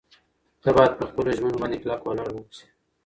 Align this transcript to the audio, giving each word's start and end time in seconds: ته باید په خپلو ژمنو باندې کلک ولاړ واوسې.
ته 0.61 0.69
باید 0.75 0.91
په 0.99 1.03
خپلو 1.09 1.29
ژمنو 1.37 1.61
باندې 1.61 1.77
کلک 1.83 2.01
ولاړ 2.03 2.29
واوسې. 2.33 2.65